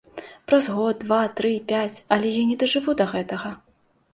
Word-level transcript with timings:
Праз 0.51 0.69
год, 0.77 0.99
два, 1.03 1.19
тры, 1.39 1.51
пяць, 1.69 1.97
але 2.17 2.33
я 2.41 2.49
не 2.53 2.59
дажыву 2.65 2.97
да 3.03 3.09
гэтага. 3.13 3.53